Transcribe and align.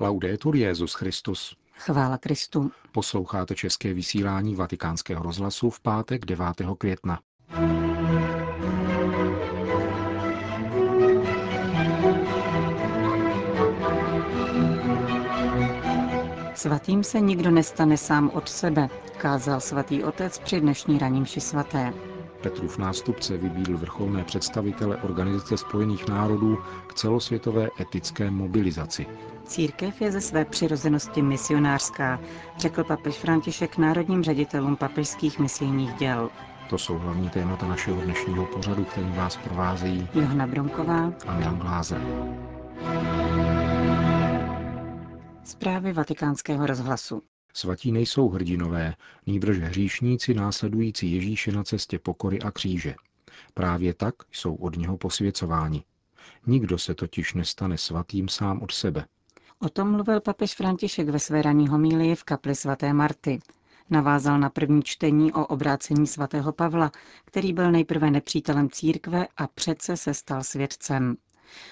Laudetur 0.00 0.56
Jezus 0.56 0.94
Christus. 0.94 1.56
Chvála 1.78 2.18
Kristu. 2.18 2.70
Posloucháte 2.92 3.54
české 3.54 3.94
vysílání 3.94 4.54
Vatikánského 4.54 5.22
rozhlasu 5.22 5.70
v 5.70 5.80
pátek 5.80 6.24
9. 6.24 6.46
května. 6.78 7.20
Svatým 16.54 17.04
se 17.04 17.20
nikdo 17.20 17.50
nestane 17.50 17.96
sám 17.96 18.30
od 18.34 18.48
sebe, 18.48 18.88
kázal 19.16 19.60
svatý 19.60 20.04
otec 20.04 20.38
při 20.38 20.60
dnešní 20.60 20.98
ranímši 20.98 21.40
svaté. 21.40 22.11
Petrův 22.42 22.78
nástupce 22.78 23.36
vybídl 23.36 23.76
vrcholné 23.78 24.24
představitele 24.24 24.96
Organizace 24.96 25.56
spojených 25.56 26.08
národů 26.08 26.58
k 26.86 26.94
celosvětové 26.94 27.68
etické 27.80 28.30
mobilizaci. 28.30 29.06
Církev 29.44 30.00
je 30.02 30.12
ze 30.12 30.20
své 30.20 30.44
přirozenosti 30.44 31.22
misionářská, 31.22 32.20
řekl 32.58 32.84
papež 32.84 33.14
František 33.14 33.78
národním 33.78 34.22
ředitelům 34.22 34.76
papežských 34.76 35.38
misijních 35.38 35.92
děl. 35.94 36.30
To 36.70 36.78
jsou 36.78 36.98
hlavní 36.98 37.30
témata 37.30 37.66
našeho 37.68 38.00
dnešního 38.00 38.46
pořadu, 38.46 38.84
kterým 38.84 39.12
vás 39.12 39.36
provázejí 39.36 40.08
Johana 40.14 40.46
Bronková 40.46 41.12
a 41.26 41.34
Milan 41.36 41.58
Glázer. 41.58 42.00
Zprávy 45.44 45.92
vatikánského 45.92 46.66
rozhlasu. 46.66 47.22
Svatí 47.52 47.92
nejsou 47.92 48.28
hrdinové, 48.28 48.94
nýbrž 49.26 49.58
hříšníci 49.58 50.34
následující 50.34 51.12
Ježíše 51.12 51.52
na 51.52 51.64
cestě 51.64 51.98
pokory 51.98 52.40
a 52.40 52.50
kříže. 52.50 52.94
Právě 53.54 53.94
tak 53.94 54.14
jsou 54.32 54.54
od 54.54 54.76
něho 54.76 54.96
posvěcováni. 54.96 55.84
Nikdo 56.46 56.78
se 56.78 56.94
totiž 56.94 57.34
nestane 57.34 57.78
svatým 57.78 58.28
sám 58.28 58.62
od 58.62 58.72
sebe. 58.72 59.06
O 59.58 59.68
tom 59.68 59.90
mluvil 59.90 60.20
papež 60.20 60.54
František 60.54 61.08
ve 61.08 61.18
své 61.18 61.42
raní 61.42 61.68
homílii 61.68 62.14
v 62.14 62.24
kapli 62.24 62.54
svaté 62.54 62.92
Marty. 62.92 63.38
Navázal 63.90 64.38
na 64.38 64.50
první 64.50 64.82
čtení 64.82 65.32
o 65.32 65.46
obrácení 65.46 66.06
svatého 66.06 66.52
Pavla, 66.52 66.92
který 67.24 67.52
byl 67.52 67.72
nejprve 67.72 68.10
nepřítelem 68.10 68.70
církve 68.70 69.26
a 69.36 69.46
přece 69.46 69.96
se 69.96 70.14
stal 70.14 70.42
svědcem. 70.42 71.16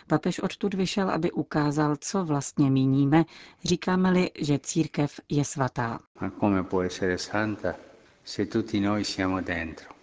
Papež 0.06 0.38
odtud 0.38 0.74
vyšel, 0.74 1.10
aby 1.10 1.32
ukázal, 1.32 1.96
co 2.00 2.24
vlastně 2.24 2.70
míníme, 2.70 3.24
říkáme-li, 3.64 4.30
že 4.40 4.58
církev 4.58 5.20
je 5.28 5.44
svatá. 5.44 6.00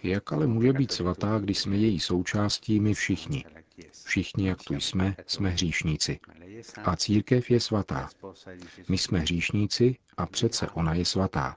Jak 0.04 0.34
ale 0.34 0.48
může 0.48 0.74
být 0.74 0.92
svatá, 0.92 1.40
když 1.40 1.60
jsme 1.60 1.76
její 1.76 2.00
součástí 2.00 2.80
my 2.80 2.94
všichni? 2.94 3.46
Všichni, 4.06 4.48
jak 4.48 4.64
tu 4.64 4.74
jsme, 4.74 5.16
jsme 5.28 5.50
hříšníci. 5.50 6.20
A 6.84 6.96
církev 6.96 7.52
je 7.52 7.60
svatá. 7.60 8.10
My 8.90 8.98
jsme 8.98 9.20
hříšníci 9.20 9.96
a 10.18 10.26
přece 10.26 10.70
ona 10.70 10.94
je 10.94 11.06
svatá. 11.06 11.56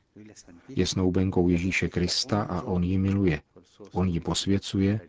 Je 0.69 0.87
snoubenkou 0.87 1.49
Ježíše 1.49 1.89
Krista 1.89 2.43
a 2.43 2.63
on 2.63 2.85
ji 2.85 2.99
miluje. 2.99 3.41
On 3.93 4.09
ji 4.09 4.21
posvěcuje, 4.21 5.01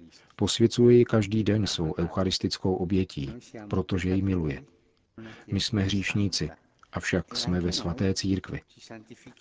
posvěcuje 0.42 0.98
ji 0.98 1.06
každý 1.06 1.44
den 1.44 1.68
svou 1.68 1.94
eucharistickou 1.98 2.74
obětí, 2.76 3.34
protože 3.70 4.10
ji 4.10 4.22
miluje. 4.22 4.64
My 5.52 5.60
jsme 5.60 5.84
hříšníci, 5.84 6.50
avšak 6.92 7.36
jsme 7.36 7.62
ve 7.62 7.72
svaté 7.72 8.14
církvi. 8.14 8.62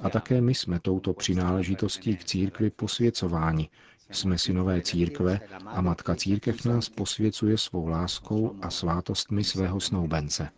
A 0.01 0.11
také 0.11 0.41
my 0.41 0.55
jsme 0.55 0.81
touto 0.81 1.12
přináležitostí 1.12 2.17
k 2.17 2.25
církvi 2.25 2.71
posvěcováni, 2.71 3.69
jsme 4.11 4.39
synové 4.39 4.83
církve 4.83 5.41
a 5.67 5.81
matka 5.81 6.17
církev 6.17 6.65
nás 6.65 6.89
posvěcuje 6.89 7.59
svou 7.59 7.89
láskou 7.89 8.56
a 8.62 8.71
svátostmi 8.71 9.45
svého 9.45 9.81
snoubence. 9.81 10.48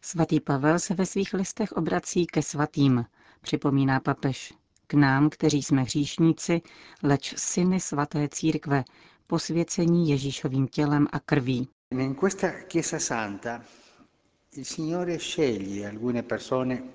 Svatý 0.00 0.40
Pavel 0.40 0.78
se 0.78 0.94
ve 0.94 1.06
svých 1.06 1.34
listech 1.34 1.72
obrací 1.72 2.26
ke 2.26 2.42
svatým, 2.42 3.04
připomíná 3.42 4.00
papež. 4.00 4.54
K 4.90 4.94
nám, 4.94 5.30
kteří 5.30 5.62
jsme 5.62 5.82
hříšníci, 5.82 6.60
leč 7.02 7.34
syny 7.36 7.80
svaté 7.80 8.28
církve, 8.28 8.84
posvěcení 9.26 10.10
Ježíšovým 10.10 10.68
tělem 10.68 11.06
a 11.12 11.20
krví. 11.20 11.68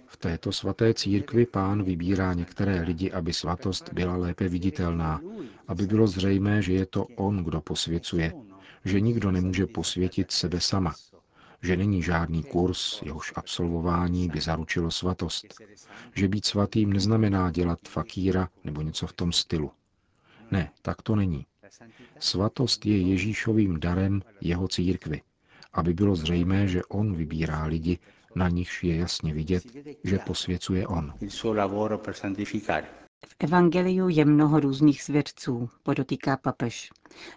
V 0.07 0.17
této 0.17 0.51
svaté 0.51 0.93
církvi 0.93 1.45
pán 1.45 1.83
vybírá 1.83 2.33
některé 2.33 2.81
lidi, 2.81 3.11
aby 3.11 3.33
svatost 3.33 3.93
byla 3.93 4.15
lépe 4.17 4.47
viditelná, 4.47 5.21
aby 5.67 5.87
bylo 5.87 6.07
zřejmé, 6.07 6.61
že 6.61 6.73
je 6.73 6.85
to 6.85 7.05
on, 7.05 7.43
kdo 7.43 7.61
posvěcuje, 7.61 8.33
že 8.85 9.01
nikdo 9.01 9.31
nemůže 9.31 9.65
posvětit 9.67 10.31
sebe 10.31 10.59
sama, 10.59 10.95
že 11.63 11.77
není 11.77 12.03
žádný 12.03 12.43
kurz, 12.43 13.01
jehož 13.01 13.33
absolvování 13.35 14.29
by 14.29 14.41
zaručilo 14.41 14.91
svatost, 14.91 15.45
že 16.15 16.27
být 16.27 16.45
svatým 16.45 16.93
neznamená 16.93 17.51
dělat 17.51 17.79
fakíra 17.87 18.49
nebo 18.63 18.81
něco 18.81 19.07
v 19.07 19.13
tom 19.13 19.31
stylu. 19.31 19.71
Ne, 20.51 20.71
tak 20.81 21.01
to 21.01 21.15
není. 21.15 21.45
Svatost 22.19 22.85
je 22.85 22.97
Ježíšovým 22.97 23.79
darem 23.79 24.21
jeho 24.41 24.67
církvy 24.67 25.21
aby 25.73 25.93
bylo 25.93 26.15
zřejmé, 26.15 26.67
že 26.67 26.83
on 26.83 27.15
vybírá 27.15 27.65
lidi, 27.65 27.99
na 28.35 28.49
nichž 28.49 28.83
je 28.83 28.95
jasně 28.95 29.33
vidět, 29.33 29.63
že 30.03 30.19
posvěcuje 30.19 30.87
on. 30.87 31.13
V 33.27 33.35
Evangeliu 33.39 34.09
je 34.09 34.25
mnoho 34.25 34.59
různých 34.59 35.01
svědců, 35.03 35.69
podotýká 35.83 36.37
papež. 36.37 36.89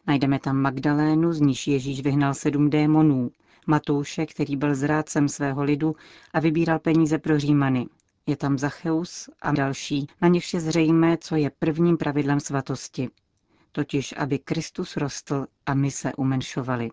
Najdeme 0.07 0.39
tam 0.39 0.57
Magdalénu, 0.57 1.33
z 1.33 1.41
níž 1.41 1.67
Ježíš 1.67 2.01
vyhnal 2.03 2.35
sedm 2.35 2.71
démonů, 2.71 3.31
Matouše, 3.67 4.27
který 4.27 4.57
byl 4.57 4.75
zrádcem 4.75 5.29
svého 5.29 5.63
lidu 5.63 5.97
a 6.33 6.41
vybíral 6.41 6.79
peníze 6.79 7.19
pro 7.19 7.39
Římany. 7.39 7.87
Je 8.27 8.37
tam 8.37 8.59
Zacheus 8.59 9.31
a 9.43 9.53
další, 9.53 10.07
na 10.23 10.29
nichž 10.29 10.55
je 10.55 10.61
zřejmé, 10.61 11.19
co 11.21 11.37
je 11.37 11.51
prvním 11.59 11.97
pravidlem 11.97 12.41
svatosti. 12.41 13.09
Totiž, 13.73 14.15
aby 14.17 14.39
Kristus 14.39 14.97
rostl 14.97 15.47
a 15.67 15.75
my 15.75 15.91
se 15.91 16.15
umenšovali. 16.15 16.91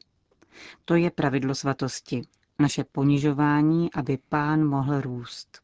To 0.85 0.95
je 0.95 1.11
pravidlo 1.11 1.55
svatosti, 1.55 2.21
naše 2.59 2.83
ponižování, 2.83 3.93
aby 3.93 4.17
pán 4.29 4.65
mohl 4.65 5.01
růst. 5.01 5.61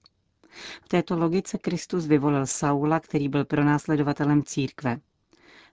V 0.85 0.87
této 0.87 1.17
logice 1.17 1.57
Kristus 1.57 2.05
vyvolil 2.05 2.45
Saula, 2.45 2.99
který 2.99 3.29
byl 3.29 3.45
pronásledovatelem 3.45 4.43
církve. 4.43 4.99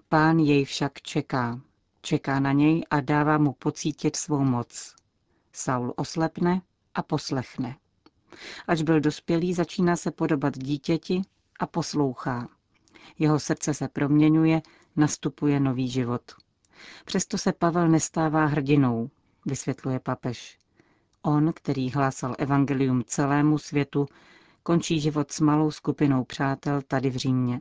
Pán 0.09 0.39
jej 0.39 0.65
však 0.65 1.03
čeká. 1.03 1.61
Čeká 2.01 2.41
na 2.41 2.53
něj 2.53 2.85
a 2.91 3.01
dává 3.01 3.39
mu 3.39 3.53
pocítit 3.53 4.17
svou 4.17 4.45
moc. 4.45 4.95
Saul 5.57 5.93
oslepne 5.97 6.63
a 6.95 7.03
poslechne. 7.03 7.77
Až 8.69 8.83
byl 8.83 9.01
dospělý, 9.01 9.55
začíná 9.55 9.97
se 9.97 10.11
podobat 10.11 10.59
dítěti 10.59 11.23
a 11.61 11.67
poslouchá. 11.67 12.49
Jeho 13.19 13.39
srdce 13.39 13.75
se 13.75 13.89
proměňuje, 13.89 14.63
nastupuje 14.97 15.61
nový 15.61 15.89
život. 15.89 16.23
Přesto 17.05 17.39
se 17.39 17.53
Pavel 17.53 17.89
nestává 17.89 18.47
hrdinou, 18.47 19.11
vysvětluje 19.47 20.01
papež. 20.01 20.59
On, 21.23 21.53
který 21.53 21.91
hlásal 21.91 22.35
evangelium 22.39 23.05
celému 23.05 23.59
světu, 23.59 24.07
končí 24.63 25.01
život 25.01 25.33
s 25.33 25.41
malou 25.41 25.71
skupinou 25.71 26.25
přátel 26.25 26.83
tady 26.83 27.11
v 27.11 27.17
Římě. 27.17 27.61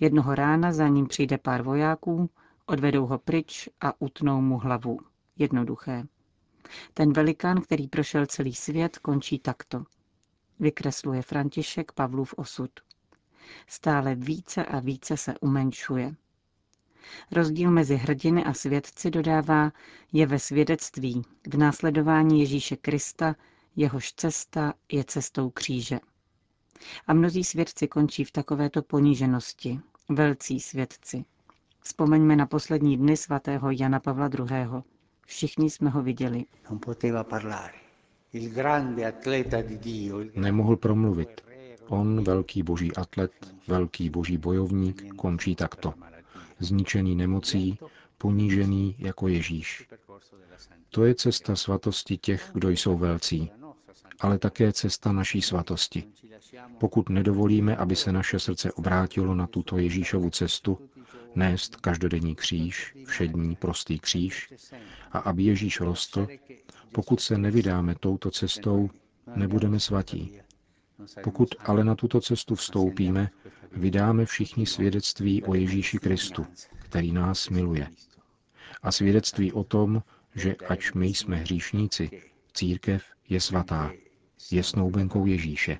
Jednoho 0.00 0.34
rána 0.34 0.72
za 0.72 0.88
ním 0.88 1.06
přijde 1.06 1.38
pár 1.38 1.62
vojáků, 1.62 2.30
odvedou 2.66 3.06
ho 3.06 3.18
pryč 3.18 3.68
a 3.80 4.00
utnou 4.00 4.40
mu 4.40 4.58
hlavu. 4.58 4.98
Jednoduché. 5.38 6.06
Ten 6.94 7.12
velikán, 7.12 7.60
který 7.60 7.88
prošel 7.88 8.26
celý 8.26 8.54
svět, 8.54 8.98
končí 8.98 9.38
takto. 9.38 9.84
Vykresluje 10.60 11.22
František 11.22 11.92
Pavlův 11.92 12.34
osud. 12.36 12.70
Stále 13.66 14.14
více 14.14 14.64
a 14.64 14.80
více 14.80 15.16
se 15.16 15.34
umenšuje. 15.40 16.14
Rozdíl 17.32 17.70
mezi 17.70 17.96
hrdiny 17.96 18.44
a 18.44 18.54
svědci 18.54 19.10
dodává 19.10 19.72
je 20.12 20.26
ve 20.26 20.38
svědectví, 20.38 21.22
v 21.48 21.56
následování 21.56 22.40
Ježíše 22.40 22.76
Krista, 22.76 23.36
jehož 23.76 24.12
cesta 24.12 24.74
je 24.92 25.04
cestou 25.04 25.50
kříže. 25.50 26.00
A 27.06 27.14
mnozí 27.14 27.44
svědci 27.44 27.88
končí 27.88 28.24
v 28.24 28.32
takovéto 28.32 28.82
poníženosti, 28.82 29.80
velcí 30.08 30.60
svědci. 30.60 31.24
Vzpomeňme 31.80 32.36
na 32.36 32.46
poslední 32.46 32.96
dny 32.96 33.16
svatého 33.16 33.70
Jana 33.70 34.00
Pavla 34.00 34.30
II. 34.38 34.82
Všichni 35.26 35.70
jsme 35.70 35.90
ho 35.90 36.02
viděli. 36.02 36.44
Nemohl 40.34 40.76
promluvit. 40.76 41.40
On, 41.88 42.24
velký 42.24 42.62
boží 42.62 42.96
atlet, 42.96 43.32
velký 43.68 44.10
boží 44.10 44.38
bojovník, 44.38 45.14
končí 45.16 45.54
takto 45.54 45.94
zničený 46.58 47.16
nemocí, 47.16 47.78
ponížený 48.18 48.94
jako 48.98 49.28
Ježíš. 49.28 49.88
To 50.90 51.04
je 51.04 51.14
cesta 51.14 51.56
svatosti 51.56 52.16
těch, 52.18 52.50
kdo 52.54 52.68
jsou 52.70 52.98
velcí, 52.98 53.50
ale 54.20 54.38
také 54.38 54.72
cesta 54.72 55.12
naší 55.12 55.42
svatosti. 55.42 56.04
Pokud 56.78 57.08
nedovolíme, 57.08 57.76
aby 57.76 57.96
se 57.96 58.12
naše 58.12 58.38
srdce 58.38 58.72
obrátilo 58.72 59.34
na 59.34 59.46
tuto 59.46 59.78
Ježíšovu 59.78 60.30
cestu, 60.30 60.78
nést 61.36 61.76
každodenní 61.76 62.34
kříž, 62.34 62.96
všední 63.06 63.56
prostý 63.56 63.98
kříž, 63.98 64.52
a 65.12 65.18
aby 65.18 65.42
Ježíš 65.42 65.80
rostl, 65.80 66.26
pokud 66.92 67.20
se 67.20 67.38
nevydáme 67.38 67.94
touto 68.00 68.30
cestou, 68.30 68.90
nebudeme 69.36 69.80
svatí. 69.80 70.32
Pokud 71.22 71.54
ale 71.60 71.84
na 71.84 71.94
tuto 71.94 72.20
cestu 72.20 72.54
vstoupíme, 72.54 73.30
vydáme 73.72 74.26
všichni 74.26 74.66
svědectví 74.66 75.42
o 75.42 75.54
Ježíši 75.54 75.98
Kristu, 75.98 76.46
který 76.78 77.12
nás 77.12 77.48
miluje. 77.48 77.88
A 78.82 78.92
svědectví 78.92 79.52
o 79.52 79.64
tom, 79.64 80.02
že 80.34 80.54
ač 80.68 80.92
my 80.92 81.06
jsme 81.06 81.36
hříšníci, 81.36 82.22
církev 82.52 83.04
je 83.28 83.40
svatá, 83.40 83.92
je 84.50 84.62
snoubenkou 84.62 85.26
Ježíše. 85.26 85.78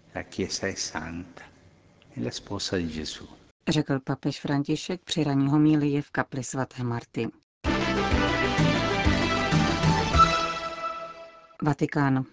Řekl 3.69 4.01
papež 4.01 4.41
František 4.41 5.01
při 5.05 5.25
raní 5.25 5.49
homílii 5.49 6.03
v 6.03 6.11
kapli 6.11 6.45
svaté 6.45 6.85
Marty. 6.85 7.29
Vatikán. 11.63 12.25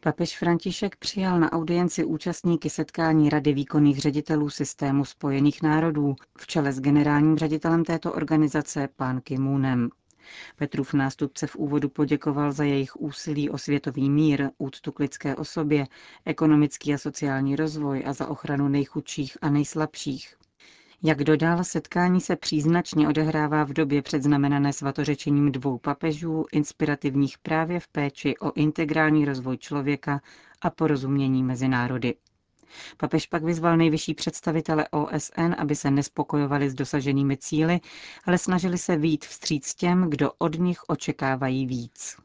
Papež 0.00 0.38
František 0.38 0.96
přijal 0.96 1.40
na 1.40 1.52
audienci 1.52 2.04
účastníky 2.04 2.70
setkání 2.70 3.30
Rady 3.30 3.52
výkonných 3.52 3.98
ředitelů 3.98 4.50
systému 4.50 5.04
Spojených 5.04 5.62
národů 5.62 6.14
v 6.38 6.46
čele 6.46 6.72
s 6.72 6.80
generálním 6.80 7.38
ředitelem 7.38 7.84
této 7.84 8.12
organizace 8.12 8.88
pán 8.96 9.20
Kimunem. 9.20 9.90
Petrův 10.56 10.94
nástupce 10.94 11.46
v 11.46 11.56
úvodu 11.56 11.88
poděkoval 11.88 12.52
za 12.52 12.64
jejich 12.64 12.96
úsilí 12.96 13.50
o 13.50 13.58
světový 13.58 14.10
mír, 14.10 14.50
úctu 14.58 14.92
k 14.92 14.98
lidské 14.98 15.36
osobě, 15.36 15.86
ekonomický 16.24 16.94
a 16.94 16.98
sociální 16.98 17.56
rozvoj 17.56 18.04
a 18.06 18.12
za 18.12 18.26
ochranu 18.26 18.68
nejchudších 18.68 19.38
a 19.42 19.50
nejslabších. 19.50 20.39
Jak 21.02 21.24
dodal, 21.24 21.64
setkání 21.64 22.20
se 22.20 22.36
příznačně 22.36 23.08
odehrává 23.08 23.64
v 23.64 23.72
době 23.72 24.02
předznamenané 24.02 24.72
svatořečením 24.72 25.52
dvou 25.52 25.78
papežů, 25.78 26.44
inspirativních 26.52 27.38
právě 27.38 27.80
v 27.80 27.88
péči 27.88 28.38
o 28.38 28.52
integrální 28.54 29.24
rozvoj 29.24 29.58
člověka 29.58 30.20
a 30.62 30.70
porozumění 30.70 31.42
mezi 31.42 31.68
národy. 31.68 32.14
Papež 32.96 33.26
pak 33.26 33.44
vyzval 33.44 33.76
nejvyšší 33.76 34.14
představitele 34.14 34.88
OSN, 34.88 35.54
aby 35.58 35.74
se 35.76 35.90
nespokojovali 35.90 36.70
s 36.70 36.74
dosaženými 36.74 37.36
cíly, 37.36 37.80
ale 38.24 38.38
snažili 38.38 38.78
se 38.78 38.96
výjít 38.96 39.24
vstříc 39.24 39.74
těm, 39.74 40.10
kdo 40.10 40.30
od 40.38 40.58
nich 40.58 40.78
očekávají 40.88 41.66
víc. 41.66 42.16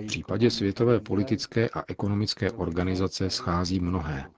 V 0.00 0.06
případě 0.06 0.50
Světové 0.50 1.00
politické 1.00 1.68
a 1.68 1.82
ekonomické 1.88 2.50
organizace 2.50 3.30
schází 3.30 3.80
mnohé. 3.80 4.30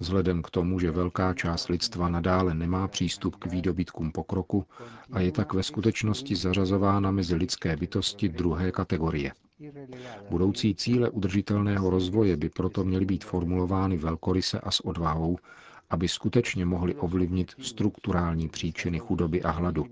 Vzhledem 0.00 0.42
k 0.42 0.50
tomu, 0.50 0.80
že 0.80 0.90
velká 0.90 1.34
část 1.34 1.68
lidstva 1.68 2.08
nadále 2.08 2.54
nemá 2.54 2.88
přístup 2.88 3.36
k 3.36 3.46
výdobytkům 3.46 4.12
pokroku 4.12 4.66
a 5.12 5.20
je 5.20 5.32
tak 5.32 5.54
ve 5.54 5.62
skutečnosti 5.62 6.36
zařazována 6.36 7.10
mezi 7.10 7.34
lidské 7.34 7.76
bytosti 7.76 8.28
druhé 8.28 8.72
kategorie. 8.72 9.32
Budoucí 10.30 10.74
cíle 10.74 11.10
udržitelného 11.10 11.90
rozvoje 11.90 12.36
by 12.36 12.48
proto 12.48 12.84
měly 12.84 13.04
být 13.04 13.24
formulovány 13.24 13.96
velkoryse 13.96 14.60
a 14.60 14.70
s 14.70 14.80
odvahou, 14.80 15.38
aby 15.90 16.08
skutečně 16.08 16.66
mohly 16.66 16.94
ovlivnit 16.94 17.52
strukturální 17.58 18.48
příčiny 18.48 18.98
chudoby 18.98 19.42
a 19.42 19.50
hladu, 19.50 19.86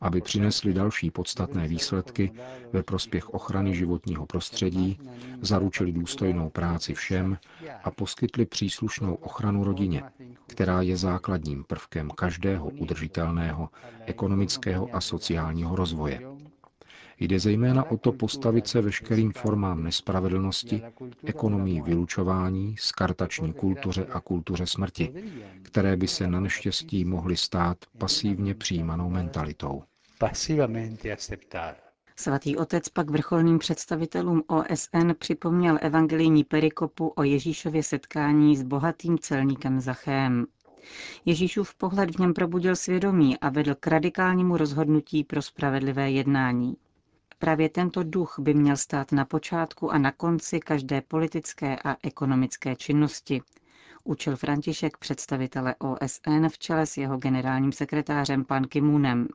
aby 0.00 0.20
přinesly 0.20 0.74
další 0.74 1.10
podstatné 1.10 1.68
výsledky 1.68 2.32
ve 2.72 2.82
prospěch 2.82 3.30
ochrany 3.34 3.74
životního 3.76 4.26
prostředí, 4.26 4.98
zaručili 5.40 5.92
důstojnou 5.92 6.50
práci 6.50 6.94
všem 6.94 7.38
a 7.84 7.90
poskytli 7.90 8.46
příslušnou 8.46 9.14
ochranu 9.14 9.64
rodině, 9.64 10.02
která 10.46 10.82
je 10.82 10.96
základním 10.96 11.64
prvkem 11.64 12.10
každého 12.10 12.68
udržitelného 12.68 13.68
ekonomického 14.06 14.88
a 14.96 15.00
sociálního 15.00 15.76
rozvoje. 15.76 16.33
Jde 17.20 17.38
zejména 17.40 17.90
o 17.90 17.96
to 17.96 18.12
postavit 18.12 18.66
se 18.66 18.80
veškerým 18.80 19.32
formám 19.32 19.82
nespravedlnosti, 19.82 20.82
ekonomii 21.24 21.82
vylučování, 21.82 22.76
skartační 22.78 23.52
kultuře 23.52 24.06
a 24.06 24.20
kultuře 24.20 24.66
smrti, 24.66 25.12
které 25.62 25.96
by 25.96 26.08
se 26.08 26.26
na 26.26 26.40
neštěstí 26.40 27.04
mohly 27.04 27.36
stát 27.36 27.78
pasívně 27.98 28.54
přijímanou 28.54 29.10
mentalitou. 29.10 29.82
Svatý 32.16 32.56
otec 32.56 32.88
pak 32.88 33.10
vrcholným 33.10 33.58
představitelům 33.58 34.42
OSN 34.46 35.10
připomněl 35.18 35.78
evangelijní 35.80 36.44
perikopu 36.44 37.08
o 37.08 37.22
Ježíšově 37.22 37.82
setkání 37.82 38.56
s 38.56 38.62
bohatým 38.62 39.18
celníkem 39.18 39.80
Zachem. 39.80 40.46
Ježíšův 41.24 41.74
pohled 41.74 42.16
v 42.16 42.18
něm 42.18 42.34
probudil 42.34 42.76
svědomí 42.76 43.38
a 43.38 43.48
vedl 43.48 43.74
k 43.74 43.86
radikálnímu 43.86 44.56
rozhodnutí 44.56 45.24
pro 45.24 45.42
spravedlivé 45.42 46.10
jednání. 46.10 46.76
Právě 47.44 47.68
tento 47.68 48.02
duch 48.02 48.34
by 48.38 48.54
měl 48.54 48.76
stát 48.76 49.12
na 49.12 49.24
počátku 49.24 49.90
a 49.90 49.98
na 49.98 50.12
konci 50.12 50.60
každé 50.60 51.00
politické 51.00 51.76
a 51.84 51.96
ekonomické 52.02 52.76
činnosti, 52.76 53.42
učil 54.04 54.36
František 54.36 54.96
představitele 54.96 55.74
OSN 55.78 56.48
v 56.48 56.58
čele 56.58 56.86
s 56.86 56.96
jeho 56.96 57.16
generálním 57.18 57.72
sekretářem 57.72 58.44
pan 58.44 58.64
Kimunem. 58.64 59.28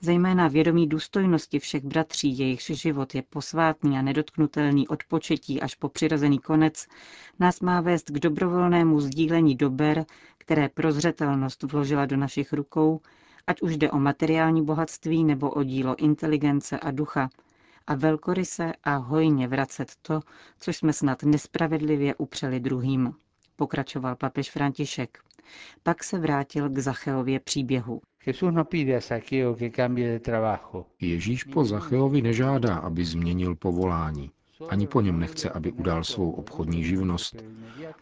Zejména 0.00 0.48
vědomí 0.48 0.86
důstojnosti 0.88 1.58
všech 1.58 1.84
bratří, 1.84 2.38
jejichž 2.38 2.64
život 2.66 3.14
je 3.14 3.22
posvátný 3.22 3.98
a 3.98 4.02
nedotknutelný 4.02 4.88
od 4.88 5.04
početí 5.04 5.60
až 5.60 5.74
po 5.74 5.88
přirozený 5.88 6.38
konec, 6.38 6.86
nás 7.38 7.60
má 7.60 7.80
vést 7.80 8.10
k 8.10 8.18
dobrovolnému 8.18 9.00
sdílení 9.00 9.56
dober, 9.56 10.04
které 10.38 10.68
prozřetelnost 10.68 11.62
vložila 11.62 12.06
do 12.06 12.16
našich 12.16 12.52
rukou 12.52 13.00
ať 13.46 13.62
už 13.62 13.76
jde 13.76 13.90
o 13.90 13.98
materiální 13.98 14.64
bohatství 14.64 15.24
nebo 15.24 15.50
o 15.50 15.62
dílo 15.62 15.96
inteligence 15.96 16.78
a 16.78 16.90
ducha, 16.90 17.30
a 17.86 17.94
velkoryse 17.94 18.72
a 18.84 18.96
hojně 18.96 19.48
vracet 19.48 19.92
to, 20.02 20.20
co 20.60 20.70
jsme 20.72 20.92
snad 20.92 21.22
nespravedlivě 21.22 22.14
upřeli 22.14 22.60
druhým, 22.60 23.14
pokračoval 23.56 24.16
papež 24.16 24.50
František. 24.50 25.18
Pak 25.82 26.04
se 26.04 26.18
vrátil 26.18 26.68
k 26.68 26.78
Zacheově 26.78 27.40
příběhu. 27.40 28.00
No 28.40 28.64
Ježíš 31.00 31.44
po 31.44 31.64
Zacheovi 31.64 32.22
nežádá, 32.22 32.74
aby 32.76 33.04
změnil 33.04 33.54
povolání. 33.56 34.30
Ani 34.68 34.86
po 34.86 35.00
něm 35.00 35.20
nechce, 35.20 35.50
aby 35.50 35.72
udal 35.72 36.04
svou 36.04 36.30
obchodní 36.30 36.84
živnost. 36.84 37.36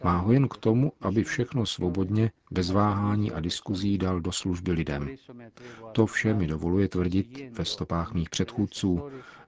Má 0.03 0.17
ho 0.17 0.31
jen 0.31 0.47
k 0.47 0.57
tomu, 0.57 0.91
aby 1.01 1.23
všechno 1.23 1.65
svobodně, 1.65 2.31
bez 2.51 2.71
váhání 2.71 3.31
a 3.31 3.39
diskuzí 3.39 3.97
dal 3.97 4.21
do 4.21 4.31
služby 4.31 4.71
lidem. 4.71 5.09
To 5.91 6.05
vše 6.05 6.33
mi 6.33 6.47
dovoluje 6.47 6.87
tvrdit 6.87 7.43
ve 7.51 7.65
stopách 7.65 8.13
mých 8.13 8.29
předchůdců, 8.29 9.01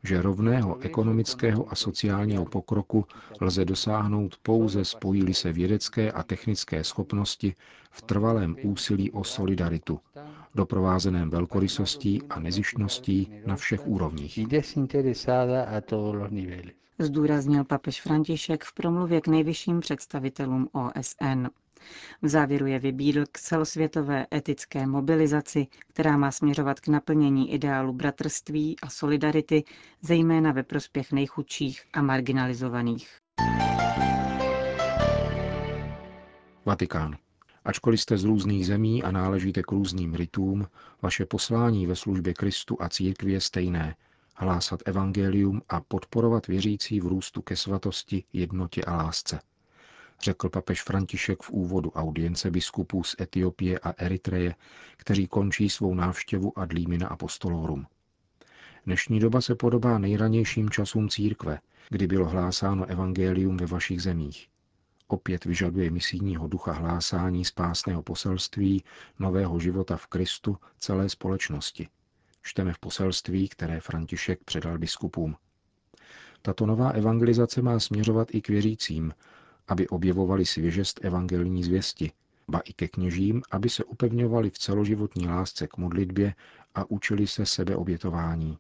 že 0.05 0.21
rovného 0.21 0.77
ekonomického 0.81 1.71
a 1.71 1.75
sociálního 1.75 2.45
pokroku 2.45 3.05
lze 3.41 3.65
dosáhnout 3.65 4.37
pouze 4.43 4.85
spojíli 4.85 5.33
se 5.33 5.51
vědecké 5.53 6.11
a 6.11 6.23
technické 6.23 6.83
schopnosti 6.83 7.55
v 7.91 8.01
trvalém 8.01 8.55
úsilí 8.63 9.11
o 9.11 9.23
solidaritu, 9.23 9.99
doprovázeném 10.55 11.29
velkorysostí 11.29 12.21
a 12.29 12.39
nezištností 12.39 13.31
na 13.45 13.55
všech 13.55 13.87
úrovních 13.87 14.39
zdůraznil 16.99 17.63
papež 17.63 18.01
František 18.01 18.63
v 18.63 18.73
promluvě 18.73 19.21
k 19.21 19.27
nejvyšším 19.27 19.79
představitelům 19.79 20.69
OSN. 20.71 21.45
V 22.21 22.27
závěru 22.27 22.65
je 22.65 22.79
vybídl 22.79 23.23
k 23.31 23.39
celosvětové 23.39 24.25
etické 24.33 24.87
mobilizaci, 24.87 25.67
která 25.87 26.17
má 26.17 26.31
směřovat 26.31 26.79
k 26.79 26.87
naplnění 26.87 27.53
ideálu 27.53 27.93
bratrství 27.93 28.79
a 28.81 28.89
solidarity, 28.89 29.63
zejména 30.01 30.51
ve 30.51 30.63
prospěch 30.63 31.11
nejchudších 31.11 31.81
a 31.93 32.01
marginalizovaných. 32.01 33.09
Vatikán. 36.65 37.17
Ačkoliv 37.65 38.01
jste 38.01 38.17
z 38.17 38.23
různých 38.23 38.65
zemí 38.65 39.03
a 39.03 39.11
náležíte 39.11 39.63
k 39.63 39.71
různým 39.71 40.13
rytům, 40.13 40.67
vaše 41.01 41.25
poslání 41.25 41.87
ve 41.87 41.95
službě 41.95 42.33
Kristu 42.33 42.77
a 42.79 42.89
církvi 42.89 43.31
je 43.31 43.41
stejné– 43.41 43.95
hlásat 44.35 44.79
evangelium 44.85 45.61
a 45.69 45.81
podporovat 45.81 46.47
věřící 46.47 46.99
v 46.99 47.05
růstu 47.05 47.41
ke 47.41 47.55
svatosti, 47.55 48.23
jednotě 48.33 48.81
a 48.83 48.95
lásce. 48.95 49.39
Řekl 50.21 50.49
papež 50.49 50.83
František 50.83 51.43
v 51.43 51.49
úvodu 51.49 51.91
audience 51.91 52.51
biskupů 52.51 53.03
z 53.03 53.15
Etiopie 53.21 53.79
a 53.79 53.89
Eritreje, 53.97 54.55
kteří 54.97 55.27
končí 55.27 55.69
svou 55.69 55.93
návštěvu 55.93 56.59
ad 56.59 56.73
limina 56.73 57.07
apostolorum. 57.07 57.87
Dnešní 58.85 59.19
doba 59.19 59.41
se 59.41 59.55
podobá 59.55 59.97
nejranějším 59.97 60.69
časům 60.69 61.09
církve, 61.09 61.59
kdy 61.89 62.07
bylo 62.07 62.25
hlásáno 62.25 62.85
evangelium 62.85 63.57
ve 63.57 63.65
vašich 63.65 64.01
zemích. 64.01 64.47
Opět 65.07 65.45
vyžaduje 65.45 65.91
misijního 65.91 66.47
ducha 66.47 66.71
hlásání 66.71 67.45
spásného 67.45 68.03
poselství 68.03 68.83
nového 69.19 69.59
života 69.59 69.97
v 69.97 70.07
Kristu 70.07 70.57
celé 70.79 71.09
společnosti– 71.09 71.87
čteme 72.45 72.73
v 72.73 72.79
poselství, 72.79 73.49
které 73.49 73.79
František 73.79 74.43
předal 74.43 74.77
biskupům. 74.77 75.35
Tato 76.41 76.65
nová 76.65 76.89
evangelizace 76.89 77.61
má 77.61 77.79
směřovat 77.79 78.35
i 78.35 78.41
k 78.41 78.49
věřícím, 78.49 79.13
aby 79.67 79.87
objevovali 79.87 80.45
svěžest 80.45 80.99
evangelní 81.05 81.63
zvěsti, 81.63 82.11
ba 82.47 82.59
i 82.59 82.73
ke 82.73 82.87
kněžím, 82.87 83.41
aby 83.51 83.69
se 83.69 83.83
upevňovali 83.83 84.49
v 84.49 84.57
celoživotní 84.57 85.27
lásce 85.27 85.67
k 85.67 85.77
modlitbě 85.77 86.35
a 86.75 86.89
učili 86.91 87.27
se 87.27 87.45
sebeobětování. 87.45 88.57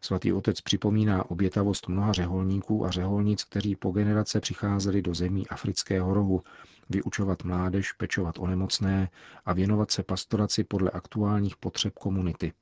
Svatý 0.00 0.32
otec 0.32 0.60
připomíná 0.60 1.30
obětavost 1.30 1.88
mnoha 1.88 2.12
řeholníků 2.12 2.86
a 2.86 2.90
řeholnic, 2.90 3.44
kteří 3.44 3.76
po 3.76 3.90
generace 3.90 4.40
přicházeli 4.40 5.02
do 5.02 5.14
zemí 5.14 5.48
afrického 5.48 6.14
rohu, 6.14 6.42
vyučovat 6.90 7.44
mládež, 7.44 7.92
pečovat 7.92 8.38
o 8.38 8.46
nemocné 8.46 9.10
a 9.44 9.52
věnovat 9.52 9.90
se 9.90 10.02
pastoraci 10.02 10.64
podle 10.64 10.90
aktuálních 10.90 11.56
potřeb 11.56 11.94
komunity. 11.94 12.52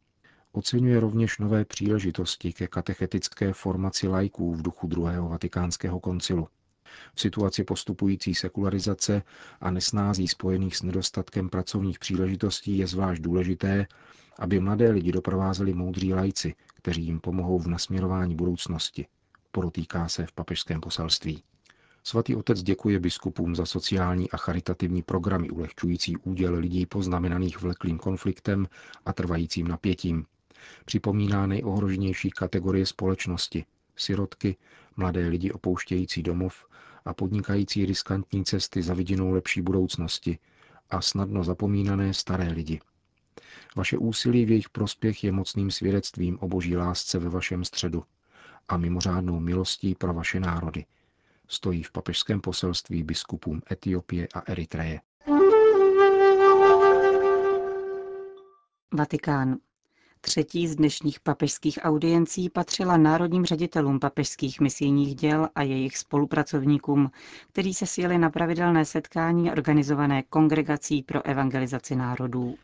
Oceňuje 0.52 1.00
rovněž 1.00 1.38
nové 1.38 1.64
příležitosti 1.64 2.52
ke 2.52 2.66
katechetické 2.66 3.52
formaci 3.52 4.08
lajků 4.08 4.54
v 4.54 4.62
duchu 4.62 4.86
druhého 4.86 5.28
vatikánského 5.28 6.00
koncilu. 6.00 6.48
V 7.14 7.20
situaci 7.20 7.64
postupující 7.64 8.34
sekularizace 8.34 9.22
a 9.60 9.70
nesnází 9.70 10.28
spojených 10.28 10.76
s 10.76 10.82
nedostatkem 10.82 11.48
pracovních 11.48 11.98
příležitostí 11.98 12.78
je 12.78 12.86
zvlášť 12.86 13.22
důležité, 13.22 13.86
aby 14.38 14.60
mladé 14.60 14.90
lidi 14.90 15.12
doprovázeli 15.12 15.74
moudří 15.74 16.14
lajci, 16.14 16.54
kteří 16.74 17.04
jim 17.04 17.20
pomohou 17.20 17.58
v 17.58 17.66
nasměrování 17.68 18.34
budoucnosti, 18.36 19.06
porotýká 19.52 20.08
se 20.08 20.26
v 20.26 20.32
papežském 20.32 20.80
poselství. 20.80 21.42
Svatý 22.04 22.36
otec 22.36 22.62
děkuje 22.62 23.00
biskupům 23.00 23.56
za 23.56 23.66
sociální 23.66 24.30
a 24.30 24.36
charitativní 24.36 25.02
programy 25.02 25.50
ulehčující 25.50 26.16
úděl 26.16 26.54
lidí 26.54 26.86
poznamenaných 26.86 27.60
vleklým 27.62 27.98
konfliktem 27.98 28.68
a 29.06 29.12
trvajícím 29.12 29.68
napětím. 29.68 30.24
Připomíná 30.84 31.46
nejohroženější 31.46 32.30
kategorie 32.30 32.86
společnosti, 32.86 33.64
sirotky, 33.96 34.56
mladé 34.96 35.28
lidi 35.28 35.50
opouštějící 35.52 36.22
domov 36.22 36.66
a 37.04 37.14
podnikající 37.14 37.86
riskantní 37.86 38.44
cesty 38.44 38.82
za 38.82 38.94
vidinou 38.94 39.30
lepší 39.30 39.62
budoucnosti 39.62 40.38
a 40.90 41.00
snadno 41.00 41.44
zapomínané 41.44 42.14
staré 42.14 42.52
lidi. 42.52 42.80
Vaše 43.76 43.98
úsilí 43.98 44.44
v 44.44 44.50
jejich 44.50 44.68
prospěch 44.68 45.24
je 45.24 45.32
mocným 45.32 45.70
svědectvím 45.70 46.38
o 46.40 46.48
boží 46.48 46.76
lásce 46.76 47.18
ve 47.18 47.28
vašem 47.28 47.64
středu 47.64 48.04
a 48.68 48.76
mimořádnou 48.76 49.40
milostí 49.40 49.94
pro 49.94 50.14
vaše 50.14 50.40
národy. 50.40 50.84
Stojí 51.48 51.82
v 51.82 51.92
papežském 51.92 52.40
poselství 52.40 53.02
biskupům 53.02 53.62
Etiopie 53.70 54.28
a 54.34 54.40
Eritreje. 54.40 55.00
Vatikán. 58.94 59.56
Třetí 60.24 60.68
z 60.68 60.76
dnešních 60.76 61.20
papežských 61.20 61.78
audiencí 61.82 62.50
patřila 62.50 62.96
národním 62.96 63.44
ředitelům 63.44 64.00
papežských 64.00 64.60
misijních 64.60 65.14
děl 65.14 65.48
a 65.54 65.62
jejich 65.62 65.98
spolupracovníkům, 65.98 67.10
kteří 67.52 67.74
se 67.74 67.86
sjeli 67.86 68.18
na 68.18 68.30
pravidelné 68.30 68.84
setkání 68.84 69.50
organizované 69.50 70.22
Kongregací 70.22 71.02
pro 71.02 71.26
evangelizaci 71.26 71.96
národů. 71.96 72.54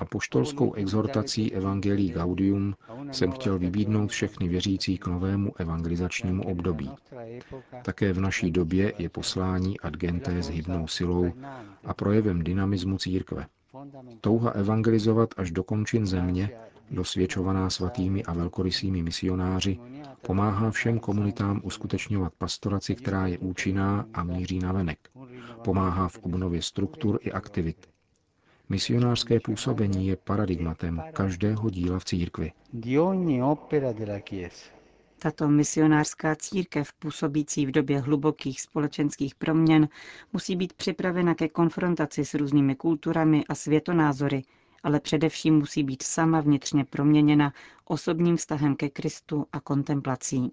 Apoštolskou 0.00 0.72
exhortací 0.74 1.52
Evangelii 1.54 2.12
Gaudium 2.12 2.74
jsem 3.10 3.32
chtěl 3.32 3.58
vybídnout 3.58 4.10
všechny 4.10 4.48
věřící 4.48 4.98
k 4.98 5.06
novému 5.06 5.52
evangelizačnímu 5.56 6.42
období. 6.42 6.90
Také 7.84 8.12
v 8.12 8.20
naší 8.20 8.50
době 8.50 8.92
je 8.98 9.08
poslání 9.08 9.80
ad 9.80 9.96
gentes 9.96 10.48
hybnou 10.48 10.86
silou 10.86 11.32
a 11.84 11.94
projevem 11.94 12.44
dynamismu 12.44 12.98
církve. 12.98 13.46
Touha 14.20 14.50
evangelizovat 14.50 15.28
až 15.36 15.50
do 15.50 15.64
končin 15.64 16.06
země, 16.06 16.50
dosvědčovaná 16.90 17.70
svatými 17.70 18.24
a 18.24 18.32
velkorysými 18.32 19.02
misionáři, 19.02 19.78
pomáhá 20.26 20.70
všem 20.70 20.98
komunitám 20.98 21.60
uskutečňovat 21.64 22.32
pastoraci, 22.38 22.94
která 22.94 23.26
je 23.26 23.38
účinná 23.38 24.06
a 24.14 24.24
míří 24.24 24.58
na 24.58 24.72
venek. 24.72 24.98
Pomáhá 25.64 26.08
v 26.08 26.18
obnově 26.18 26.62
struktur 26.62 27.18
i 27.22 27.32
aktivit. 27.32 27.88
Misionářské 28.68 29.40
působení 29.40 30.06
je 30.06 30.16
paradigmatem 30.16 31.02
každého 31.12 31.70
díla 31.70 31.98
v 31.98 32.04
církvi. 32.04 32.52
Tato 35.22 35.48
misionářská 35.48 36.36
církev, 36.36 36.92
působící 36.92 37.66
v 37.66 37.70
době 37.70 38.00
hlubokých 38.00 38.60
společenských 38.60 39.34
proměn, 39.34 39.88
musí 40.32 40.56
být 40.56 40.72
připravena 40.72 41.34
ke 41.34 41.48
konfrontaci 41.48 42.24
s 42.24 42.34
různými 42.34 42.74
kulturami 42.74 43.44
a 43.48 43.54
světonázory, 43.54 44.42
ale 44.82 45.00
především 45.00 45.54
musí 45.54 45.82
být 45.82 46.02
sama 46.02 46.40
vnitřně 46.40 46.84
proměněna 46.84 47.52
osobním 47.84 48.36
vztahem 48.36 48.76
ke 48.76 48.88
Kristu 48.88 49.46
a 49.52 49.60
kontemplací. 49.60 50.52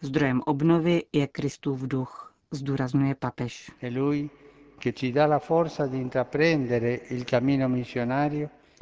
Zdrojem 0.00 0.42
obnovy 0.46 1.02
je 1.12 1.26
Kristův 1.26 1.80
duch, 1.80 2.34
zdůrazňuje 2.50 3.14
papež. 3.14 3.70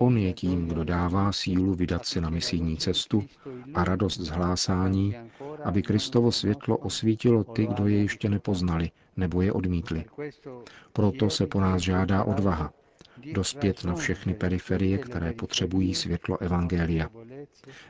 On 0.02 0.16
je 0.18 0.32
tím, 0.32 0.68
kdo 0.68 0.84
dává 0.84 1.32
sílu 1.32 1.74
vydat 1.74 2.06
se 2.06 2.20
na 2.20 2.30
misijní 2.30 2.76
cestu 2.76 3.24
a 3.74 3.84
radost 3.84 4.20
zhlásání, 4.20 5.16
aby 5.64 5.82
Kristovo 5.82 6.32
světlo 6.32 6.76
osvítilo 6.76 7.44
ty, 7.44 7.66
kdo 7.66 7.86
je 7.86 7.96
ještě 8.02 8.28
nepoznali 8.28 8.90
nebo 9.16 9.42
je 9.42 9.52
odmítli. 9.52 10.04
Proto 10.92 11.30
se 11.30 11.46
po 11.46 11.60
nás 11.60 11.82
žádá 11.82 12.24
odvaha, 12.24 12.72
dospět 13.32 13.84
na 13.84 13.94
všechny 13.94 14.34
periferie, 14.34 14.98
které 14.98 15.32
potřebují 15.32 15.94
světlo 15.94 16.42
Evangelia. 16.42 17.08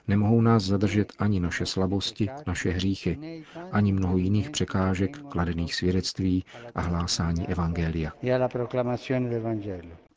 Nemohou 0.08 0.40
nás 0.40 0.64
zadržet 0.64 1.12
ani 1.18 1.40
naše 1.40 1.66
slabosti, 1.66 2.28
naše 2.46 2.70
hříchy, 2.70 3.42
ani 3.72 3.92
mnoho 3.92 4.16
jiných 4.16 4.50
překážek, 4.50 5.18
kladených 5.18 5.74
svědectví 5.74 6.44
a 6.74 6.80
hlásání 6.80 7.48
Evangelia. 7.48 8.12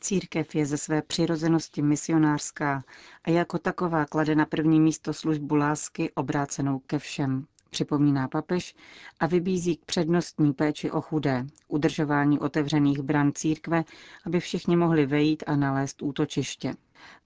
Církev 0.03 0.55
je 0.55 0.65
ze 0.65 0.77
své 0.77 1.01
přirozenosti 1.01 1.81
misionářská 1.81 2.83
a 3.23 3.29
jako 3.29 3.57
taková 3.59 4.05
klade 4.05 4.35
na 4.35 4.45
první 4.45 4.79
místo 4.79 5.13
službu 5.13 5.55
lásky 5.55 6.11
obrácenou 6.11 6.79
ke 6.79 6.99
všem, 6.99 7.45
připomíná 7.69 8.27
papež 8.27 8.75
a 9.19 9.27
vybízí 9.27 9.75
k 9.75 9.85
přednostní 9.85 10.53
péči 10.53 10.91
o 10.91 11.01
chudé, 11.01 11.45
udržování 11.67 12.39
otevřených 12.39 12.99
bran 12.99 13.31
církve, 13.35 13.83
aby 14.25 14.39
všichni 14.39 14.75
mohli 14.75 15.05
vejít 15.05 15.43
a 15.47 15.55
nalézt 15.55 16.01
útočiště. 16.01 16.73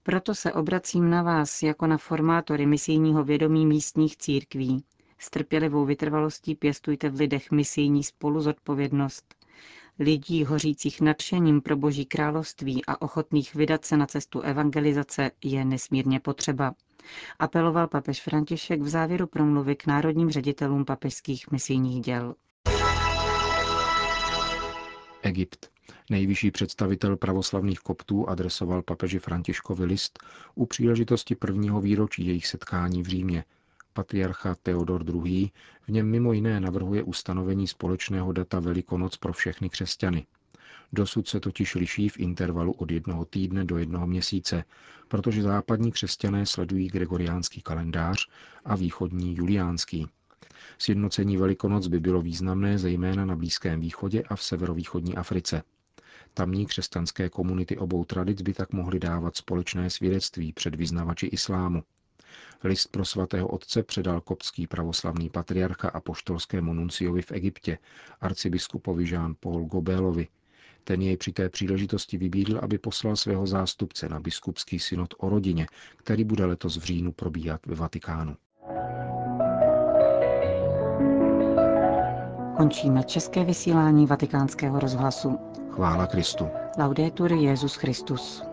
Proto 0.02 0.34
se 0.34 0.52
obracím 0.52 1.10
na 1.10 1.22
vás 1.22 1.62
jako 1.62 1.86
na 1.86 1.98
formátory 1.98 2.66
misijního 2.66 3.24
vědomí 3.24 3.66
místních 3.66 4.16
církví. 4.16 4.84
S 5.18 5.30
trpělivou 5.30 5.84
vytrvalostí 5.84 6.54
pěstujte 6.54 7.10
v 7.10 7.14
lidech 7.20 7.50
misijní 7.50 8.04
spoluzodpovědnost, 8.04 9.34
lidí 9.98 10.44
hořících 10.44 11.00
nadšením 11.00 11.60
pro 11.60 11.76
Boží 11.76 12.06
království 12.06 12.84
a 12.86 13.02
ochotných 13.02 13.54
vydat 13.54 13.84
se 13.84 13.96
na 13.96 14.06
cestu 14.06 14.40
evangelizace 14.40 15.30
je 15.44 15.64
nesmírně 15.64 16.20
potřeba. 16.20 16.74
Apeloval 17.38 17.88
papež 17.88 18.22
František 18.22 18.82
v 18.82 18.88
závěru 18.88 19.26
promluvy 19.26 19.76
k 19.76 19.86
národním 19.86 20.30
ředitelům 20.30 20.84
papežských 20.84 21.50
misijních 21.50 22.00
děl. 22.00 22.34
Egypt. 25.22 25.70
Nejvyšší 26.10 26.50
představitel 26.50 27.16
pravoslavných 27.16 27.80
koptů 27.80 28.28
adresoval 28.28 28.82
papeži 28.82 29.18
Františkovi 29.18 29.84
list 29.84 30.18
u 30.54 30.66
příležitosti 30.66 31.34
prvního 31.34 31.80
výročí 31.80 32.26
jejich 32.26 32.46
setkání 32.46 33.02
v 33.02 33.06
Římě– 33.06 33.44
patriarcha 33.92 34.54
Theodor 34.62 35.04
II. 35.14 35.50
v 35.82 35.88
něm 35.88 36.10
mimo 36.10 36.32
jiné 36.32 36.60
navrhuje 36.60 37.02
ustanovení 37.02 37.66
společného 37.66 38.32
data 38.32 38.60
Velikonoc 38.60 39.16
pro 39.16 39.32
všechny 39.32 39.68
křesťany. 39.70 40.26
Dosud 40.92 41.28
se 41.28 41.40
totiž 41.40 41.74
liší 41.74 42.08
v 42.08 42.18
intervalu 42.18 42.72
od 42.72 42.90
jednoho 42.90 43.24
týdne 43.24 43.64
do 43.64 43.78
jednoho 43.78 44.06
měsíce, 44.06 44.64
protože 45.08 45.42
západní 45.42 45.92
křesťané 45.92 46.46
sledují 46.46 46.88
gregoriánský 46.88 47.60
kalendář 47.62 48.28
a 48.64 48.76
východní 48.76 49.36
juliánský. 49.36 50.06
Sjednocení 50.78 51.36
Velikonoc 51.36 51.86
by 51.86 52.00
bylo 52.00 52.22
významné 52.22 52.78
zejména 52.78 53.24
na 53.24 53.36
Blízkém 53.36 53.80
východě 53.80 54.22
a 54.22 54.36
v 54.36 54.42
severovýchodní 54.42 55.16
Africe. 55.16 55.62
Tamní 56.34 56.66
křesťanské 56.66 57.28
komunity 57.28 57.78
obou 57.78 58.04
tradic 58.04 58.42
by 58.42 58.54
tak 58.54 58.72
mohly 58.72 58.98
dávat 58.98 59.36
společné 59.36 59.90
svědectví 59.90 60.52
před 60.52 60.74
vyznavači 60.74 61.26
islámu. 61.26 61.82
List 62.64 62.86
pro 62.86 63.04
svatého 63.04 63.48
otce 63.48 63.82
předal 63.82 64.20
kopský 64.20 64.66
pravoslavný 64.66 65.30
patriarcha 65.30 65.88
a 65.88 66.00
poštolskému 66.00 66.72
nunciovi 66.72 67.22
v 67.22 67.32
Egyptě, 67.32 67.78
arcibiskupovi 68.20 69.04
Jean-Paul 69.04 69.64
Gobélovi. 69.64 70.28
Ten 70.84 71.02
jej 71.02 71.16
při 71.16 71.32
té 71.32 71.48
příležitosti 71.48 72.18
vybídl, 72.18 72.58
aby 72.62 72.78
poslal 72.78 73.16
svého 73.16 73.46
zástupce 73.46 74.08
na 74.08 74.20
biskupský 74.20 74.78
synod 74.78 75.14
o 75.18 75.28
rodině, 75.28 75.66
který 75.96 76.24
bude 76.24 76.44
letos 76.44 76.76
v 76.76 76.84
říjnu 76.84 77.12
probíhat 77.12 77.66
ve 77.66 77.74
Vatikánu. 77.74 78.36
Končíme 82.56 83.04
české 83.04 83.44
vysílání 83.44 84.06
vatikánského 84.06 84.80
rozhlasu. 84.80 85.38
Chvála 85.70 86.06
Kristu. 86.06 86.48
Laudetur 86.78 87.32
Jezus 87.32 87.74
Christus. 87.74 88.47